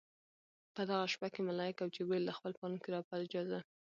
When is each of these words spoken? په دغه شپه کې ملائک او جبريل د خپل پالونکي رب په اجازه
په 0.75 0.81
دغه 0.89 1.05
شپه 1.13 1.27
کې 1.33 1.41
ملائک 1.47 1.77
او 1.83 1.89
جبريل 1.95 2.23
د 2.25 2.31
خپل 2.37 2.51
پالونکي 2.59 2.89
رب 2.93 3.05
په 3.09 3.15
اجازه 3.23 3.59